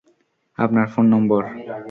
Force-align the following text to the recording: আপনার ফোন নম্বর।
আপনার 0.57 0.85
ফোন 0.93 1.05
নম্বর। 1.09 1.43